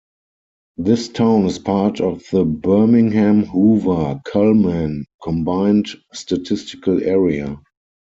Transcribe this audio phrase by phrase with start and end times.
[0.77, 7.61] This town is part of the Birmingham-Hoover-Cullman Combined Statistical Area.